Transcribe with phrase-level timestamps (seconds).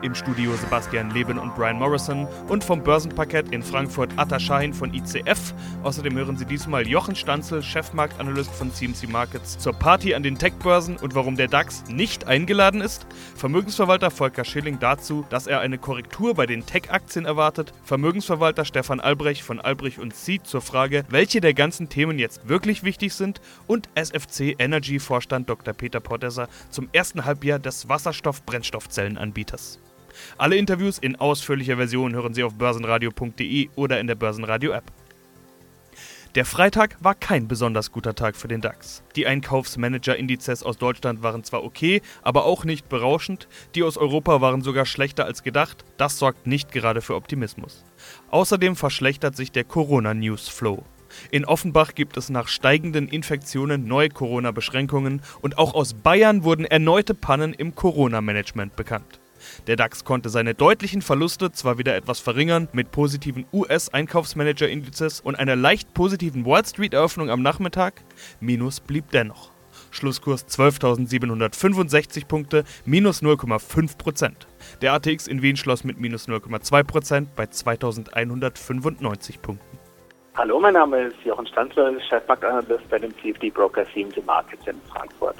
[0.00, 4.94] Im Studio Sebastian Leben und Brian Morrison und vom Börsenparkett in Frankfurt Atta Shahin von
[4.94, 5.52] ICF.
[5.82, 10.98] Außerdem hören Sie diesmal Jochen Stanzel, Chefmarktanalyst von CMC Markets, zur Party an den Tech-Börsen
[10.98, 13.06] und warum der DAX nicht eingeladen ist.
[13.34, 17.72] Vermögensverwalter Volker Schilling dazu, dass er eine Korrektur bei den Tech-Aktien erwartet.
[17.82, 22.84] Vermögensverwalter Stefan Albrecht von Albrecht und Seed zur Frage, welche der ganzen Themen jetzt wirklich
[22.84, 23.40] wichtig sind.
[23.66, 25.74] Und SFC Energy Vorstand Dr.
[25.74, 29.80] Peter Portesser zum ersten Halbjahr des Wasserstoff-Brennstoffzellenanbieters.
[30.36, 34.84] Alle Interviews in ausführlicher Version hören Sie auf börsenradio.de oder in der Börsenradio-App.
[36.34, 39.02] Der Freitag war kein besonders guter Tag für den DAX.
[39.16, 43.48] Die Einkaufsmanager-Indizes aus Deutschland waren zwar okay, aber auch nicht berauschend.
[43.74, 45.84] Die aus Europa waren sogar schlechter als gedacht.
[45.96, 47.82] Das sorgt nicht gerade für Optimismus.
[48.30, 50.84] Außerdem verschlechtert sich der Corona-News-Flow.
[51.30, 57.14] In Offenbach gibt es nach steigenden Infektionen neue Corona-Beschränkungen und auch aus Bayern wurden erneute
[57.14, 59.18] Pannen im Corona-Management bekannt.
[59.66, 65.56] Der DAX konnte seine deutlichen Verluste zwar wieder etwas verringern mit positiven US-Einkaufsmanager-Indizes und einer
[65.56, 68.02] leicht positiven Wall Street-Eröffnung am Nachmittag,
[68.40, 69.50] Minus blieb dennoch.
[69.90, 74.32] Schlusskurs 12.765 Punkte, minus 0,5%.
[74.82, 79.78] Der ATX in Wien schloss mit minus 0,2% bei 2.195 Punkten.
[80.34, 85.36] Hallo, mein Name ist Jochen Stanzler, Chefmarktanalyst bei dem CFD Broker CMC Markets in Frankfurt.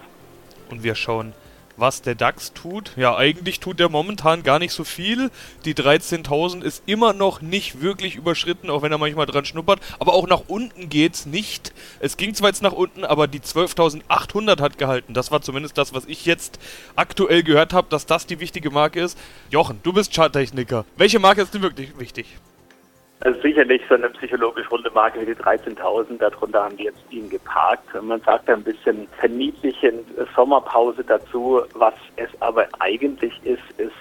[0.70, 1.32] Und wir schauen
[1.78, 2.92] was der DAX tut.
[2.96, 5.30] Ja, eigentlich tut er momentan gar nicht so viel.
[5.64, 9.80] Die 13.000 ist immer noch nicht wirklich überschritten, auch wenn er manchmal dran schnuppert.
[9.98, 11.72] Aber auch nach unten geht's nicht.
[12.00, 15.14] Es ging zwar jetzt nach unten, aber die 12.800 hat gehalten.
[15.14, 16.58] Das war zumindest das, was ich jetzt
[16.96, 19.18] aktuell gehört habe, dass das die wichtige Marke ist.
[19.50, 20.84] Jochen, du bist Charttechniker.
[20.96, 22.26] Welche Marke ist denn wirklich wichtig?
[23.20, 27.28] Also sicherlich so eine psychologisch runde Marke wie die 13.000, darunter haben die jetzt ihn
[27.28, 27.88] geparkt.
[28.00, 30.06] Man sagt ein bisschen verniedlichend
[30.36, 31.62] Sommerpause dazu.
[31.74, 33.92] Was es aber eigentlich ist, ist,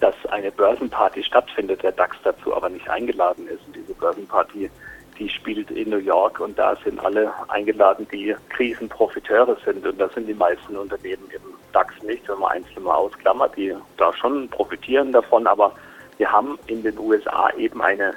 [0.00, 3.66] dass eine Börsenparty stattfindet, der DAX dazu aber nicht eingeladen ist.
[3.66, 4.70] Und diese Börsenparty,
[5.18, 9.86] die spielt in New York und da sind alle eingeladen, die Krisenprofiteure sind.
[9.86, 11.42] Und das sind die meisten Unternehmen im
[11.72, 15.46] DAX nicht, wenn man einzelne mal ausklammert, die da schon profitieren davon.
[15.46, 15.72] Aber
[16.18, 18.14] wir haben in den USA eben eine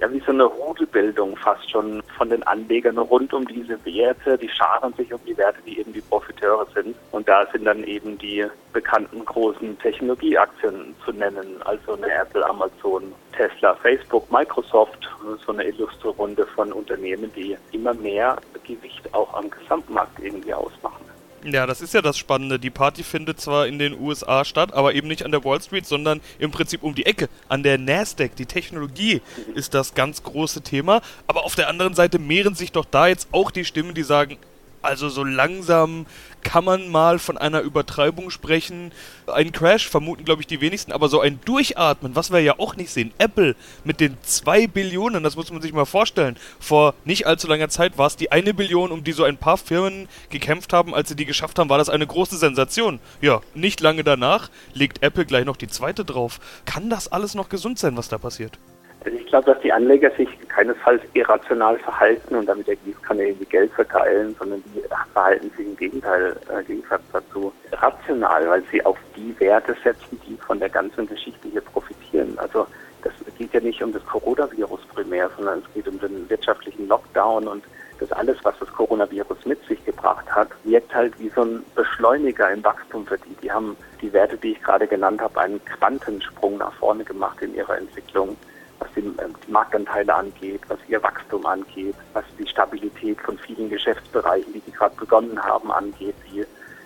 [0.00, 4.38] ja wie so eine Rudelbildung fast schon von den Anlegern rund um diese Werte.
[4.38, 6.96] Die scharen sich um die Werte, die eben die Profiteure sind.
[7.12, 13.12] Und da sind dann eben die bekannten großen Technologieaktien zu nennen, also eine Apple, Amazon,
[13.36, 15.08] Tesla, Facebook, Microsoft,
[15.44, 21.09] so eine illustre Runde von Unternehmen, die immer mehr Gewicht auch am Gesamtmarkt irgendwie ausmachen.
[21.44, 22.58] Ja, das ist ja das Spannende.
[22.58, 25.86] Die Party findet zwar in den USA statt, aber eben nicht an der Wall Street,
[25.86, 27.28] sondern im Prinzip um die Ecke.
[27.48, 28.36] An der Nasdaq.
[28.36, 29.22] Die Technologie
[29.54, 31.00] ist das ganz große Thema.
[31.26, 34.36] Aber auf der anderen Seite mehren sich doch da jetzt auch die Stimmen, die sagen,
[34.82, 36.06] also so langsam
[36.42, 38.92] kann man mal von einer Übertreibung sprechen.
[39.26, 42.76] Ein Crash vermuten, glaube ich, die wenigsten, aber so ein Durchatmen, was wir ja auch
[42.76, 43.12] nicht sehen.
[43.18, 46.36] Apple mit den zwei Billionen, das muss man sich mal vorstellen.
[46.58, 49.56] Vor nicht allzu langer Zeit war es die eine Billion, um die so ein paar
[49.56, 50.94] Firmen gekämpft haben.
[50.94, 53.00] Als sie die geschafft haben, war das eine große Sensation.
[53.20, 56.40] Ja, nicht lange danach legt Apple gleich noch die zweite drauf.
[56.64, 58.58] Kann das alles noch gesund sein, was da passiert?
[59.04, 63.46] Also ich glaube, dass die Anleger sich keinesfalls irrational verhalten und damit der Gießkanne irgendwie
[63.46, 68.98] Geld verteilen, sondern die verhalten sich im Gegenteil, äh, Gegensatz dazu rational, weil sie auf
[69.16, 72.38] die Werte setzen, die von der ganzen Geschichte hier profitieren.
[72.38, 72.66] Also
[73.02, 77.48] das geht ja nicht um das Coronavirus primär, sondern es geht um den wirtschaftlichen Lockdown
[77.48, 77.64] und
[78.00, 82.50] das alles, was das Coronavirus mit sich gebracht hat, wirkt halt wie so ein Beschleuniger
[82.50, 83.34] im Wachstum für die.
[83.42, 87.54] Die haben die Werte, die ich gerade genannt habe, einen Quantensprung nach vorne gemacht in
[87.54, 88.36] ihrer Entwicklung
[88.80, 93.70] was die, ähm, die Marktanteile angeht, was ihr Wachstum angeht, was die Stabilität von vielen
[93.70, 96.14] Geschäftsbereichen, die sie gerade begonnen haben, angeht.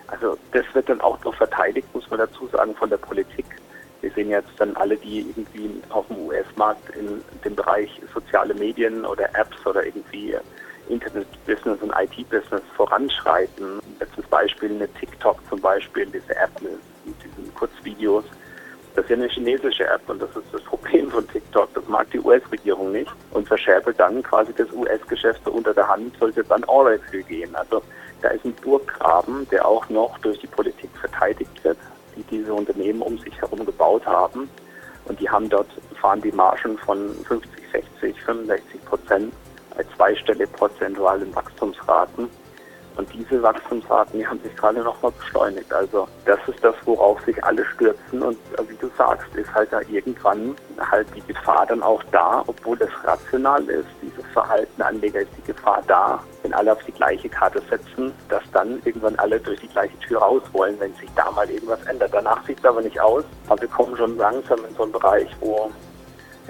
[0.07, 3.45] Also das wird dann auch noch verteidigt, muss man dazu sagen, von der Politik.
[4.01, 9.03] Wir sehen jetzt dann alle, die irgendwie auf dem US-Markt in dem Bereich soziale Medien
[9.03, 10.35] oder Apps oder irgendwie
[10.89, 13.79] Internet-Business und IT-Business voranschreiten.
[13.99, 18.25] Letztes Beispiel eine TikTok zum Beispiel, diese App mit diesen Kurzvideos
[18.95, 21.73] das ist ja eine chinesische App und das ist das Problem von TikTok.
[21.73, 26.15] Das mag die US-Regierung nicht und verschärft dann quasi das US-Geschäft so unter der Hand,
[26.17, 27.53] sollte dann All-Right gehen.
[27.55, 27.81] Also
[28.21, 31.77] da ist ein Burggraben, der auch noch durch die Politik verteidigt wird,
[32.15, 34.49] die diese Unternehmen um sich herum gebaut haben.
[35.05, 35.67] Und die haben dort,
[35.99, 39.33] fahren die Margen von 50, 60, 65 Prozent,
[39.75, 42.29] bei zweistellig prozentualen Wachstumsraten.
[42.97, 45.71] Und diese Wachstumsraten, die haben sich gerade nochmal beschleunigt.
[45.73, 48.21] Also das ist das, worauf sich alle stürzen.
[48.21, 52.43] Und äh, wie du sagst, ist halt da irgendwann halt die Gefahr dann auch da,
[52.47, 56.91] obwohl das rational ist, dieses Verhalten Anleger ist die Gefahr da, wenn alle auf die
[56.91, 61.09] gleiche Karte setzen, dass dann irgendwann alle durch die gleiche Tür raus wollen, wenn sich
[61.15, 62.13] da mal irgendwas ändert.
[62.13, 63.23] Danach sieht es aber nicht aus.
[63.47, 65.71] Aber wir kommen schon langsam in so einen Bereich, wo,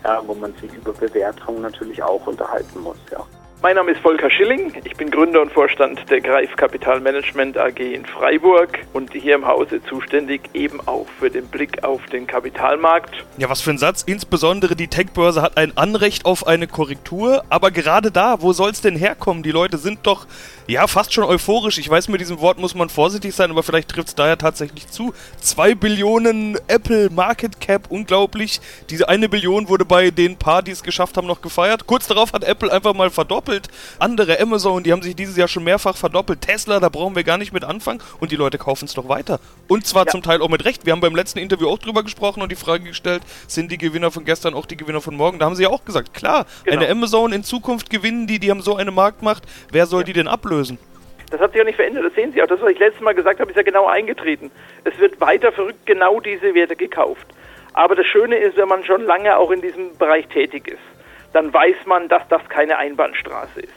[0.03, 2.97] ja, wo man sich über Bewertungen natürlich auch unterhalten muss.
[3.11, 3.25] Ja.
[3.61, 4.73] Mein Name ist Volker Schilling.
[4.83, 9.81] Ich bin Gründer und Vorstand der Greif Kapitalmanagement AG in Freiburg und hier im Hause
[9.89, 13.25] zuständig eben auch für den Blick auf den Kapitalmarkt.
[13.37, 14.03] Ja, was für ein Satz.
[14.03, 17.43] Insbesondere die Tech-Börse hat ein Anrecht auf eine Korrektur.
[17.49, 19.41] Aber gerade da, wo soll es denn herkommen?
[19.41, 20.27] Die Leute sind doch
[20.67, 21.77] ja, fast schon euphorisch.
[21.77, 24.35] Ich weiß, mit diesem Wort muss man vorsichtig sein, aber vielleicht trifft es da ja
[24.35, 25.13] tatsächlich zu.
[25.39, 28.59] Zwei Billionen Apple Market Cap, unglaublich.
[28.89, 31.87] Diese eine Billion wurde bei den paar, die es geschafft haben, noch gefeiert.
[31.87, 33.44] Kurz darauf hat Apple einfach mal verdoppelt.
[33.99, 36.41] Andere Amazon, die haben sich dieses Jahr schon mehrfach verdoppelt.
[36.41, 38.01] Tesla, da brauchen wir gar nicht mit anfangen.
[38.19, 39.39] Und die Leute kaufen es doch weiter.
[39.67, 40.11] Und zwar ja.
[40.11, 40.85] zum Teil auch mit Recht.
[40.85, 44.11] Wir haben beim letzten Interview auch drüber gesprochen und die Frage gestellt, sind die Gewinner
[44.11, 45.39] von gestern auch die Gewinner von morgen?
[45.39, 46.81] Da haben sie ja auch gesagt, klar, genau.
[46.81, 49.43] eine Amazon in Zukunft gewinnen die, die haben so eine Marktmacht.
[49.71, 50.05] Wer soll ja.
[50.05, 50.55] die denn ablösen?
[50.55, 50.79] lösen.
[51.31, 52.47] Das hat sich auch nicht verändert, das sehen Sie auch.
[52.47, 54.51] Das, was ich letztes Mal gesagt habe, ist ja genau eingetreten.
[54.83, 57.27] Es wird weiter verrückt genau diese Werte gekauft.
[57.73, 60.79] Aber das Schöne ist, wenn man schon lange auch in diesem Bereich tätig ist,
[61.35, 63.73] dann weiß man, dass das keine Einbahnstraße ist.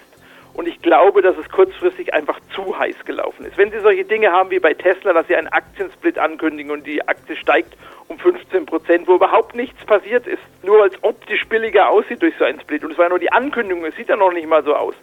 [0.55, 3.59] Und ich glaube, dass es kurzfristig einfach zu heiß gelaufen ist.
[3.59, 7.07] Wenn Sie solche Dinge haben wie bei Tesla, dass Sie einen Aktiensplit ankündigen und die
[7.07, 7.77] Aktie steigt
[8.09, 12.35] um 15 Prozent, wo überhaupt nichts passiert ist, nur weil es optisch billiger aussieht durch
[12.39, 12.85] so einen Split.
[12.85, 14.95] Und es war ja nur die Ankündigung, es sieht ja noch nicht mal so aus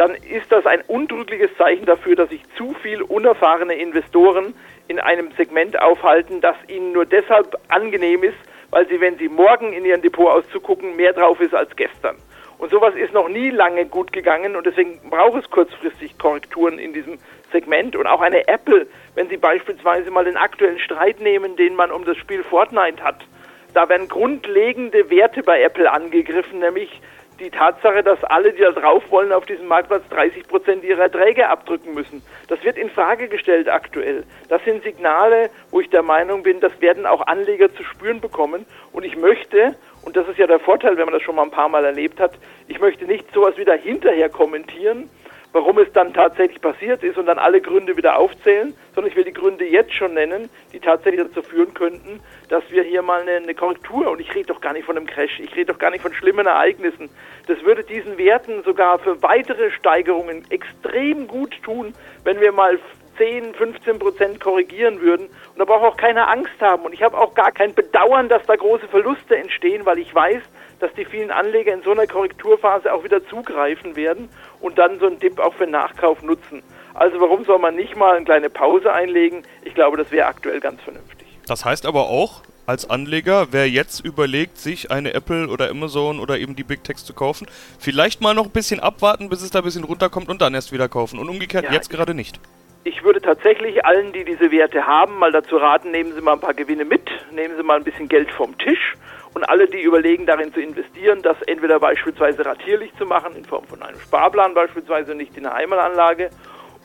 [0.00, 4.54] dann ist das ein undrückliches Zeichen dafür, dass sich zu viel unerfahrene Investoren
[4.88, 8.38] in einem Segment aufhalten, das ihnen nur deshalb angenehm ist,
[8.70, 12.16] weil sie, wenn sie morgen in ihren Depot auszugucken, mehr drauf ist als gestern.
[12.58, 16.92] Und sowas ist noch nie lange gut gegangen und deswegen braucht es kurzfristig Korrekturen in
[16.92, 17.18] diesem
[17.50, 21.90] Segment und auch eine Apple, wenn Sie beispielsweise mal den aktuellen Streit nehmen, den man
[21.90, 23.24] um das Spiel Fortnite hat.
[23.72, 27.00] Da werden grundlegende Werte bei Apple angegriffen, nämlich
[27.40, 31.48] die Tatsache, dass alle, die da drauf wollen, auf diesem Marktplatz 30 Prozent ihrer Erträge
[31.48, 32.22] abdrücken müssen.
[32.48, 34.24] Das wird in Frage gestellt aktuell.
[34.48, 38.66] Das sind Signale, wo ich der Meinung bin, das werden auch Anleger zu spüren bekommen.
[38.92, 41.50] Und ich möchte, und das ist ja der Vorteil, wenn man das schon mal ein
[41.50, 42.32] paar Mal erlebt hat,
[42.68, 45.08] ich möchte nicht sowas wieder hinterher kommentieren,
[45.52, 49.24] warum es dann tatsächlich passiert ist und dann alle Gründe wieder aufzählen, sondern ich will
[49.24, 53.32] die Gründe jetzt schon nennen, die tatsächlich dazu führen könnten, dass wir hier mal eine,
[53.32, 55.90] eine Korrektur, und ich rede doch gar nicht von einem Crash, ich rede doch gar
[55.90, 57.10] nicht von schlimmen Ereignissen,
[57.46, 61.94] das würde diesen Werten sogar für weitere Steigerungen extrem gut tun,
[62.24, 62.78] wenn wir mal
[63.20, 65.26] 10, 15 Prozent korrigieren würden.
[65.26, 66.84] Und da braucht auch keiner Angst haben.
[66.84, 70.40] Und ich habe auch gar kein Bedauern, dass da große Verluste entstehen, weil ich weiß,
[70.80, 74.30] dass die vielen Anleger in so einer Korrekturphase auch wieder zugreifen werden
[74.60, 76.62] und dann so einen Tipp auch für Nachkauf nutzen.
[76.94, 79.42] Also warum soll man nicht mal eine kleine Pause einlegen?
[79.62, 81.26] Ich glaube, das wäre aktuell ganz vernünftig.
[81.46, 86.38] Das heißt aber auch, als Anleger, wer jetzt überlegt, sich eine Apple oder Amazon oder
[86.38, 87.46] eben die Big Techs zu kaufen,
[87.78, 90.72] vielleicht mal noch ein bisschen abwarten, bis es da ein bisschen runterkommt und dann erst
[90.72, 91.18] wieder kaufen.
[91.18, 92.38] Und umgekehrt ja, jetzt gerade nicht.
[92.84, 96.40] Ich würde tatsächlich allen, die diese Werte haben, mal dazu raten, nehmen Sie mal ein
[96.40, 98.96] paar Gewinne mit, nehmen Sie mal ein bisschen Geld vom Tisch
[99.34, 103.64] und alle, die überlegen, darin zu investieren, das entweder beispielsweise ratierlich zu machen, in Form
[103.64, 106.30] von einem Sparplan beispielsweise, nicht in einer Einmalanlage,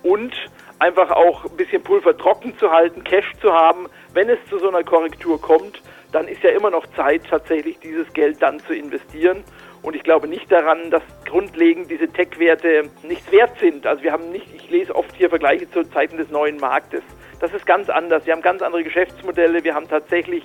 [0.03, 0.33] und
[0.77, 4.69] einfach auch ein bisschen Pulver trocken zu halten, Cash zu haben, wenn es zu so
[4.69, 5.81] einer Korrektur kommt,
[6.11, 9.43] dann ist ja immer noch Zeit, tatsächlich dieses Geld dann zu investieren.
[9.81, 13.85] Und ich glaube nicht daran, dass grundlegend diese Tech-Werte nichts wert sind.
[13.85, 17.03] Also wir haben nicht, ich lese oft hier Vergleiche zu Zeiten des neuen Marktes.
[17.39, 18.25] Das ist ganz anders.
[18.25, 20.43] Wir haben ganz andere Geschäftsmodelle, wir haben tatsächlich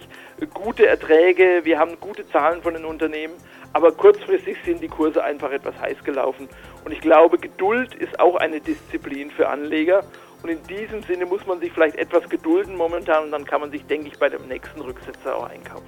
[0.52, 3.34] gute Erträge, wir haben gute Zahlen von den Unternehmen,
[3.72, 6.48] aber kurzfristig sind die Kurse einfach etwas heiß gelaufen.
[6.84, 10.02] Und ich glaube, Geduld ist auch eine Disziplin für Anleger.
[10.42, 13.70] Und in diesem Sinne muss man sich vielleicht etwas gedulden momentan und dann kann man
[13.70, 15.86] sich, denke ich, bei dem nächsten Rücksetzer auch einkaufen.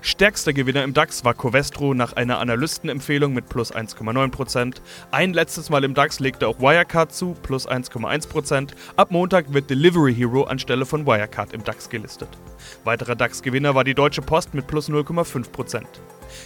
[0.00, 4.76] Stärkster Gewinner im DAX war Covestro nach einer Analystenempfehlung mit plus 1,9%.
[5.10, 8.70] Ein letztes Mal im DAX legte auch Wirecard zu, plus 1,1%.
[8.96, 12.28] Ab Montag wird Delivery Hero anstelle von Wirecard im DAX gelistet.
[12.84, 15.82] Weiterer DAX-Gewinner war die Deutsche Post mit plus 0,5%.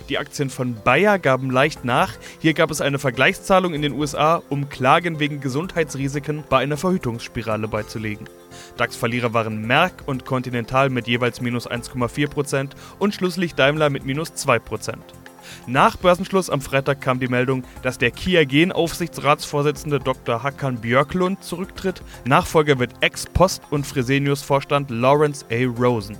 [0.09, 2.15] Die Aktien von Bayer gaben leicht nach.
[2.39, 7.69] Hier gab es eine Vergleichszahlung in den USA, um Klagen wegen Gesundheitsrisiken bei einer Verhütungsspirale
[7.69, 8.29] beizulegen.
[8.77, 14.95] DAX-Verlierer waren Merck und Continental mit jeweils minus 1,4% und schlusslich Daimler mit minus 2%.
[15.67, 20.43] Nach Börsenschluss am Freitag kam die Meldung, dass der Kia Gen-Aufsichtsratsvorsitzende Dr.
[20.43, 22.03] Hakan Björklund zurücktritt.
[22.25, 25.67] Nachfolger wird Ex-Post- und Fresenius-Vorstand Lawrence A.
[25.81, 26.17] Rosen.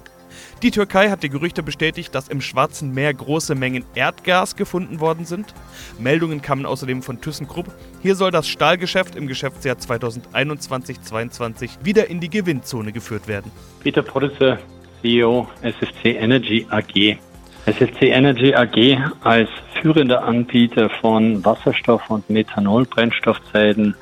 [0.63, 5.25] Die Türkei hat die Gerüchte bestätigt, dass im Schwarzen Meer große Mengen Erdgas gefunden worden
[5.25, 5.55] sind.
[5.99, 7.67] Meldungen kamen außerdem von ThyssenKrupp.
[8.03, 13.51] Hier soll das Stahlgeschäft im Geschäftsjahr 2021-22 wieder in die Gewinnzone geführt werden.
[13.81, 14.59] Peter Producer,
[15.01, 17.19] CEO SFC Energy AG.
[17.67, 19.49] SFC Energy AG als
[19.81, 23.95] führender Anbieter von Wasserstoff- und Methanol-Brennstoffzellen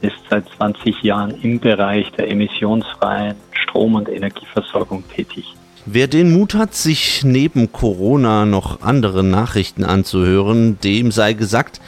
[0.00, 5.54] ist seit 20 Jahren im Bereich der emissionsfreien Strom- und Energieversorgung tätig.
[5.90, 11.80] Wer den Mut hat, sich neben Corona noch andere Nachrichten anzuhören, dem sei gesagt,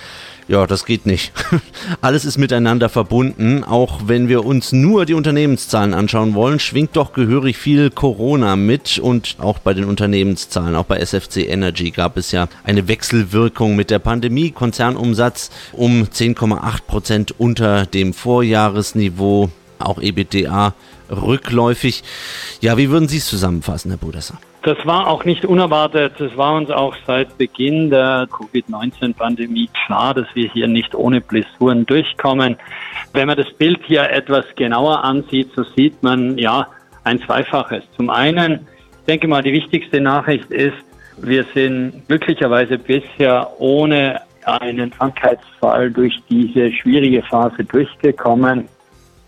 [0.48, 1.32] ja, das geht nicht.
[2.00, 3.62] Alles ist miteinander verbunden.
[3.62, 8.98] Auch wenn wir uns nur die Unternehmenszahlen anschauen wollen, schwingt doch gehörig viel Corona mit.
[8.98, 13.90] Und auch bei den Unternehmenszahlen, auch bei SFC Energy gab es ja eine Wechselwirkung mit
[13.90, 14.50] der Pandemie.
[14.50, 19.50] Konzernumsatz um 10,8 Prozent unter dem Vorjahresniveau.
[19.78, 20.74] Auch EBITDA
[21.10, 22.02] rückläufig.
[22.60, 24.38] Ja, wie würden Sie es zusammenfassen, Herr Budesser?
[24.62, 26.14] Das war auch nicht unerwartet.
[26.18, 31.86] Das war uns auch seit Beginn der Covid-19-Pandemie klar, dass wir hier nicht ohne Blessuren
[31.86, 32.56] durchkommen.
[33.14, 36.66] Wenn man das Bild hier etwas genauer ansieht, so sieht man ja
[37.04, 37.84] ein Zweifaches.
[37.96, 38.66] Zum einen,
[39.00, 40.76] ich denke mal, die wichtigste Nachricht ist,
[41.16, 48.68] wir sind glücklicherweise bisher ohne einen Krankheitsfall durch diese schwierige Phase durchgekommen.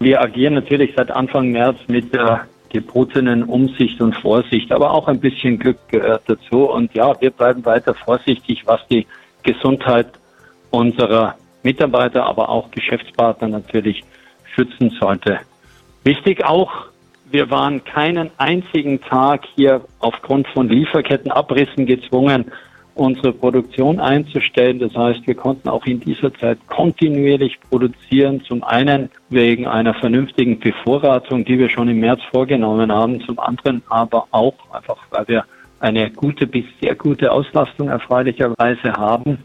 [0.02, 5.20] Wir agieren natürlich seit Anfang März mit der gebotenen Umsicht und Vorsicht, aber auch ein
[5.20, 6.64] bisschen Glück gehört dazu.
[6.64, 9.06] Und ja, wir bleiben weiter vorsichtig, was die
[9.44, 10.08] Gesundheit
[10.72, 14.02] unserer Mitarbeiter, aber auch Geschäftspartner natürlich
[14.56, 15.38] schützen sollte.
[16.02, 16.72] Wichtig auch,
[17.30, 22.50] wir waren keinen einzigen Tag hier aufgrund von Lieferkettenabrissen gezwungen,
[22.94, 24.78] unsere Produktion einzustellen.
[24.78, 28.42] Das heißt, wir konnten auch in dieser Zeit kontinuierlich produzieren.
[28.42, 33.20] Zum einen wegen einer vernünftigen Bevorratung, die wir schon im März vorgenommen haben.
[33.22, 35.44] Zum anderen aber auch einfach, weil wir
[35.80, 39.38] eine gute bis sehr gute Auslastung erfreulicherweise haben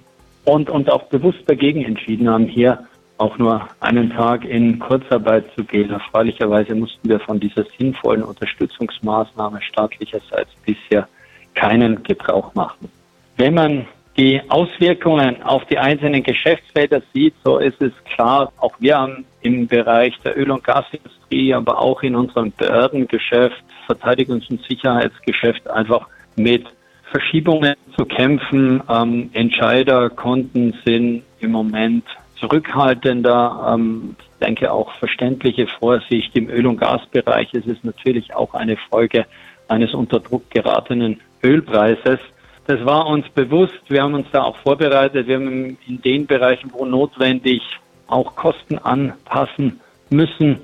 [0.46, 2.86] und uns auch bewusst dagegen entschieden haben, hier
[3.18, 5.90] auch nur einen Tag in Kurzarbeit zu gehen.
[5.90, 11.08] Erfreulicherweise mussten wir von dieser sinnvollen Unterstützungsmaßnahme staatlicherseits bisher
[11.56, 12.90] keinen Gebrauch machen.
[13.38, 13.86] Wenn man
[14.18, 19.68] die Auswirkungen auf die einzelnen Geschäftsfelder sieht, so ist es klar, auch wir haben im
[19.68, 26.66] Bereich der Öl- und Gasindustrie, aber auch in unserem Behördengeschäft, Verteidigungs- und Sicherheitsgeschäft einfach mit
[27.12, 28.82] Verschiebungen zu kämpfen.
[28.90, 32.06] Ähm, Entscheiderkonten sind im Moment
[32.40, 33.74] zurückhaltender.
[33.76, 37.54] Ähm, ich denke auch verständliche Vorsicht im Öl- und Gasbereich.
[37.54, 39.28] Es ist natürlich auch eine Folge
[39.68, 42.20] eines unter Druck geratenen Ölpreises.
[42.68, 43.80] Das war uns bewusst.
[43.88, 45.28] Wir haben uns da auch vorbereitet.
[45.28, 47.62] Wir haben in den Bereichen, wo notwendig,
[48.08, 50.60] auch Kosten anpassen müssen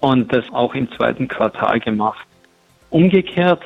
[0.00, 2.26] und das auch im zweiten Quartal gemacht.
[2.90, 3.62] Umgekehrt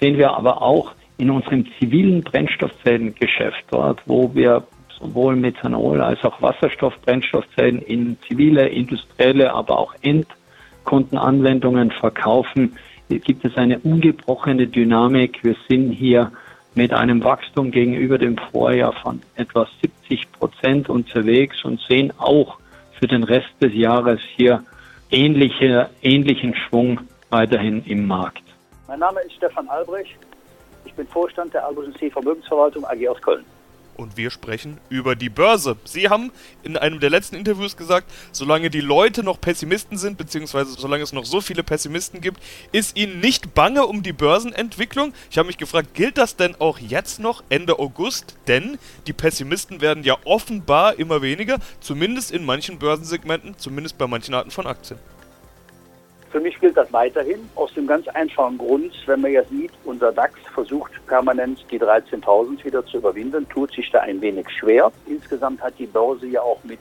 [0.00, 4.62] sehen wir aber auch in unserem zivilen Brennstoffzellengeschäft, dort wo wir
[4.98, 12.76] sowohl Methanol als auch Wasserstoffbrennstoffzellen in zivile, industrielle, aber auch Endkundenanwendungen verkaufen,
[13.08, 15.42] gibt es eine ungebrochene Dynamik.
[15.42, 16.30] Wir sind hier
[16.74, 22.58] mit einem Wachstum gegenüber dem Vorjahr von etwa 70 Prozent unterwegs und sehen auch
[22.98, 24.62] für den Rest des Jahres hier
[25.10, 27.00] ähnliche, ähnlichen Schwung
[27.30, 28.42] weiterhin im Markt.
[28.86, 30.16] Mein Name ist Stefan Albrecht.
[30.84, 32.10] Ich bin Vorstand der Albrecht C.
[32.10, 33.44] Vermögensverwaltung AG aus Köln
[34.00, 35.76] und wir sprechen über die Börse.
[35.84, 40.72] Sie haben in einem der letzten Interviews gesagt, solange die Leute noch Pessimisten sind, beziehungsweise
[40.72, 42.40] solange es noch so viele Pessimisten gibt,
[42.72, 45.12] ist ihnen nicht bange um die Börsenentwicklung.
[45.30, 48.36] Ich habe mich gefragt, gilt das denn auch jetzt noch Ende August?
[48.48, 54.34] Denn die Pessimisten werden ja offenbar immer weniger, zumindest in manchen Börsensegmenten, zumindest bei manchen
[54.34, 54.98] Arten von Aktien.
[56.30, 60.12] Für mich gilt das weiterhin aus dem ganz einfachen Grund, wenn man ja sieht, unser
[60.12, 64.92] DAX versucht permanent die 13.000 wieder zu überwinden, tut sich da ein wenig schwer.
[65.06, 66.78] Insgesamt hat die Börse ja auch mit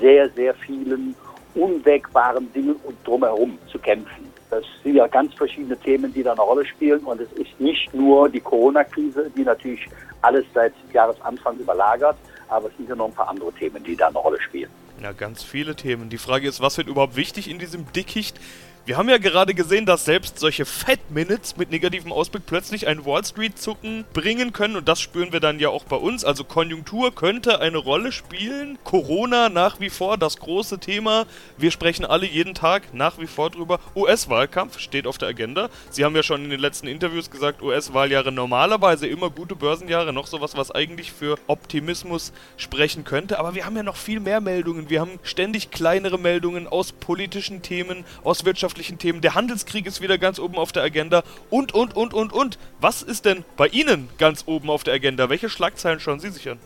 [0.00, 1.14] sehr, sehr vielen
[1.54, 4.28] unwägbaren Dingen und drumherum zu kämpfen.
[4.50, 7.00] Das sind ja ganz verschiedene Themen, die da eine Rolle spielen.
[7.00, 9.86] Und es ist nicht nur die Corona-Krise, die natürlich
[10.22, 12.16] alles seit Jahresanfang überlagert,
[12.48, 14.70] aber es sind ja noch ein paar andere Themen, die da eine Rolle spielen.
[15.02, 16.08] Ja, ganz viele Themen.
[16.08, 18.40] Die Frage ist, was wird überhaupt wichtig in diesem Dickicht?
[18.88, 23.04] Wir haben ja gerade gesehen, dass selbst solche Fat Minutes mit negativem Ausblick plötzlich ein
[23.04, 26.24] Wall Street Zucken bringen können und das spüren wir dann ja auch bei uns.
[26.24, 28.78] Also Konjunktur könnte eine Rolle spielen.
[28.84, 31.26] Corona nach wie vor das große Thema.
[31.58, 33.78] Wir sprechen alle jeden Tag nach wie vor drüber.
[33.94, 35.68] US-Wahlkampf steht auf der Agenda.
[35.90, 40.26] Sie haben ja schon in den letzten Interviews gesagt, US-Wahljahre normalerweise immer gute Börsenjahre, noch
[40.26, 43.38] sowas, was eigentlich für Optimismus sprechen könnte.
[43.38, 44.88] Aber wir haben ja noch viel mehr Meldungen.
[44.88, 49.20] Wir haben ständig kleinere Meldungen aus politischen Themen, aus Wirtschaft wirtschaftlichen Themen.
[49.20, 52.58] Der Handelskrieg ist wieder ganz oben auf der Agenda und, und, und, und, und.
[52.80, 55.28] Was ist denn bei Ihnen ganz oben auf der Agenda?
[55.28, 56.58] Welche Schlagzeilen schauen Sie sich an?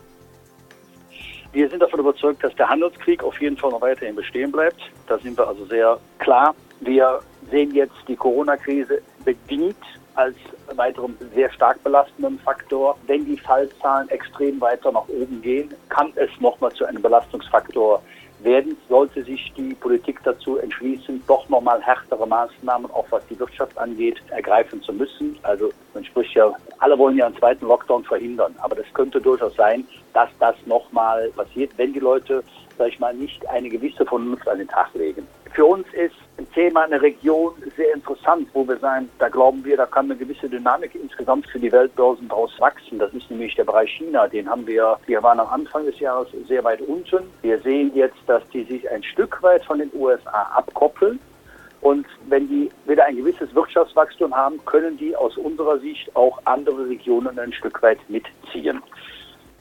[1.52, 4.80] Wir sind davon überzeugt, dass der Handelskrieg auf jeden Fall noch weiterhin bestehen bleibt.
[5.06, 6.54] Da sind wir also sehr klar.
[6.80, 9.76] Wir sehen jetzt die Corona-Krise bedingt
[10.14, 10.36] als
[10.76, 12.96] weiteren sehr stark belastenden Faktor.
[13.06, 18.02] Wenn die Fallzahlen extrem weiter nach oben gehen, kann es nochmal zu einem Belastungsfaktor
[18.44, 23.76] werden, sollte sich die Politik dazu entschließen, doch nochmal härtere Maßnahmen, auch was die Wirtschaft
[23.78, 25.38] angeht, ergreifen zu müssen.
[25.42, 29.54] Also man spricht ja, alle wollen ja einen zweiten Lockdown verhindern, aber das könnte durchaus
[29.54, 32.42] sein, dass das nochmal passiert, wenn die Leute,
[32.78, 35.26] sag ich mal, nicht eine gewisse Vernunft an den Tag legen.
[35.52, 39.76] Für uns ist ein Thema, eine Region sehr interessant, wo wir sagen, da glauben wir,
[39.76, 42.98] da kann eine gewisse Dynamik insgesamt für die Weltbörsen daraus wachsen.
[42.98, 44.26] Das ist nämlich der Bereich China.
[44.26, 47.24] Den haben wir, wir waren am Anfang des Jahres sehr weit unten.
[47.42, 51.20] Wir sehen jetzt, dass die sich ein Stück weit von den USA abkoppeln.
[51.80, 56.88] Und wenn die wieder ein gewisses Wirtschaftswachstum haben, können die aus unserer Sicht auch andere
[56.88, 58.80] Regionen ein Stück weit mitziehen.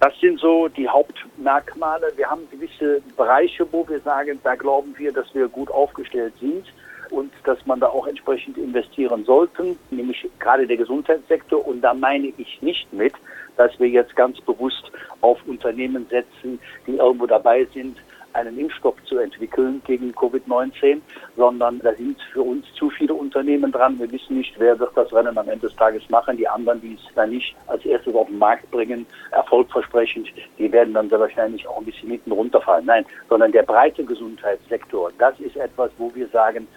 [0.02, 2.12] Das sind so die Hauptmerkmale.
[2.16, 6.66] Wir haben gewisse Bereiche, wo wir sagen, da glauben wir, dass wir gut aufgestellt sind
[7.12, 11.64] und dass man da auch entsprechend investieren sollten, nämlich gerade der Gesundheitssektor.
[11.68, 13.14] Und da meine ich nicht mit,
[13.58, 14.92] dass wir jetzt ganz bewusst
[15.22, 18.00] auf Unternehmen setzen, die irgendwo dabei sind,
[18.34, 21.02] einen Impfstoff zu entwickeln gegen Covid-19,
[21.36, 24.00] sondern da sind für uns zu viele Unternehmen dran.
[24.00, 26.38] Wir wissen nicht, wer wird das Rennen am Ende des Tages machen.
[26.38, 30.94] Die anderen, die es dann nicht als erstes auf den Markt bringen, erfolgversprechend, die werden
[30.94, 32.86] dann sehr wahrscheinlich auch ein bisschen hinten runterfallen.
[32.86, 36.68] Nein, sondern der breite Gesundheitssektor, das ist etwas, wo wir sagen,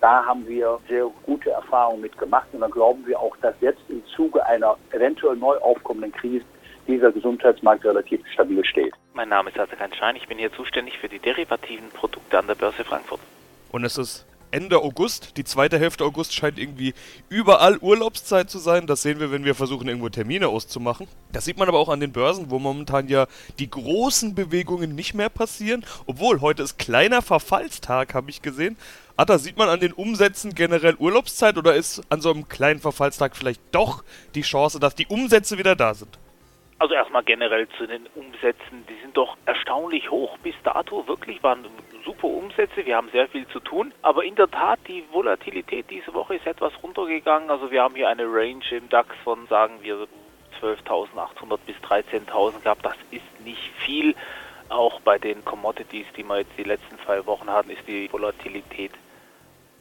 [0.00, 3.82] da haben wir sehr gute Erfahrungen mit gemacht und dann glauben wir auch, dass jetzt
[3.88, 6.44] im Zuge einer eventuell neu aufkommenden Krise
[6.88, 8.92] dieser Gesundheitsmarkt relativ stabil steht.
[9.14, 12.54] Mein Name ist Atakan Schein, ich bin hier zuständig für die derivativen Produkte an der
[12.54, 13.20] Börse Frankfurt.
[13.70, 16.94] Und es ist Ende August, die zweite Hälfte August scheint irgendwie
[17.28, 18.86] überall Urlaubszeit zu sein.
[18.86, 21.08] Das sehen wir, wenn wir versuchen, irgendwo Termine auszumachen.
[21.30, 23.26] Das sieht man aber auch an den Börsen, wo momentan ja
[23.58, 25.84] die großen Bewegungen nicht mehr passieren.
[26.06, 28.78] Obwohl, heute ist kleiner Verfallstag, habe ich gesehen.
[29.16, 33.36] Atta, sieht man an den Umsätzen generell Urlaubszeit oder ist an so einem kleinen Verfallstag
[33.36, 34.04] vielleicht doch
[34.34, 36.18] die Chance, dass die Umsätze wieder da sind?
[36.82, 41.06] Also erstmal generell zu den Umsätzen, die sind doch erstaunlich hoch bis dato.
[41.06, 41.64] Wirklich waren
[42.04, 43.94] super Umsätze, wir haben sehr viel zu tun.
[44.02, 47.50] Aber in der Tat, die Volatilität diese Woche ist etwas runtergegangen.
[47.50, 50.08] Also wir haben hier eine Range im DAX von, sagen wir,
[50.60, 52.84] 12.800 bis 13.000 gehabt.
[52.84, 54.16] Das ist nicht viel.
[54.68, 58.90] Auch bei den Commodities, die wir jetzt die letzten zwei Wochen hatten, ist die Volatilität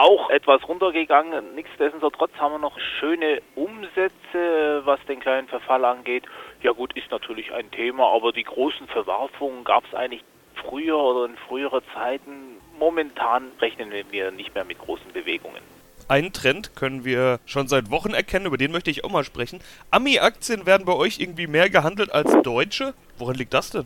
[0.02, 1.54] auch etwas runtergegangen.
[1.54, 6.26] Nichtsdestotrotz haben wir noch schöne Umsätze, was den kleinen Verfall angeht.
[6.64, 10.24] Ja gut, ist natürlich ein Thema, aber die großen Verwerfungen gab es eigentlich
[10.56, 12.58] früher oder in früheren Zeiten.
[12.78, 15.62] Momentan rechnen wir nicht mehr mit großen Bewegungen.
[16.08, 19.60] Einen Trend können wir schon seit Wochen erkennen, über den möchte ich auch mal sprechen.
[19.92, 22.94] Ami-Aktien werden bei euch irgendwie mehr gehandelt als deutsche.
[23.18, 23.86] Woran liegt das denn?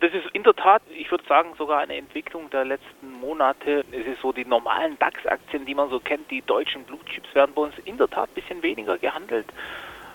[0.00, 3.82] Das ist in der Tat, ich würde sagen, sogar eine Entwicklung der letzten Monate.
[3.92, 7.52] Es ist so, die normalen DAX-Aktien, die man so kennt, die deutschen Blue Chips, werden
[7.54, 9.46] bei uns in der Tat ein bisschen weniger gehandelt.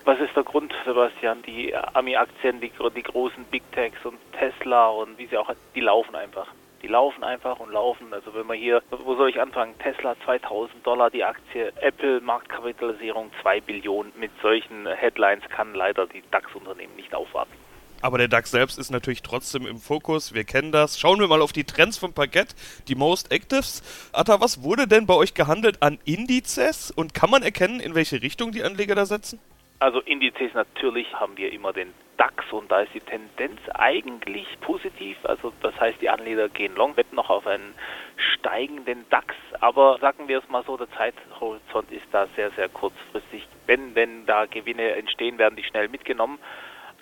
[0.04, 1.42] Was ist der Grund, Sebastian?
[1.42, 6.16] Die Ami-Aktien, die, die großen Big Techs und Tesla und wie sie auch, die laufen
[6.16, 6.48] einfach.
[6.82, 8.12] Die laufen einfach und laufen.
[8.12, 9.78] Also wenn man hier, wo soll ich anfangen?
[9.78, 14.12] Tesla 2000 Dollar die Aktie, Apple Marktkapitalisierung 2 Billionen.
[14.18, 17.52] Mit solchen Headlines kann leider die DAX-Unternehmen nicht aufwarten.
[18.00, 20.34] Aber der DAX selbst ist natürlich trotzdem im Fokus.
[20.34, 20.98] Wir kennen das.
[20.98, 22.56] Schauen wir mal auf die Trends vom Parkett,
[22.88, 24.10] die Most Actives.
[24.12, 26.90] Atta, was wurde denn bei euch gehandelt an Indizes?
[26.90, 29.38] Und kann man erkennen, in welche Richtung die Anleger da setzen?
[29.82, 35.16] Also Indizes natürlich haben wir immer den DAX und da ist die Tendenz eigentlich positiv.
[35.24, 37.74] Also das heißt, die Anleger gehen long, wetten noch auf einen
[38.14, 39.34] steigenden DAX.
[39.58, 43.48] Aber sagen wir es mal so, der Zeithorizont ist da sehr, sehr kurzfristig.
[43.66, 46.38] Wenn, wenn da Gewinne entstehen, werden die schnell mitgenommen.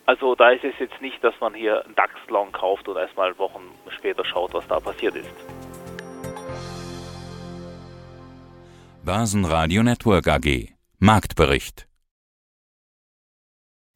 [0.07, 3.61] Also da ist es jetzt nicht, dass man hier einen DAX-Long kauft und erstmal Wochen
[3.95, 5.29] später schaut, was da passiert ist.
[9.05, 11.90] Börsenradio Network AG Marktbericht